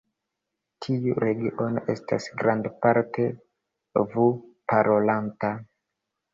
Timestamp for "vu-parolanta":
4.17-5.57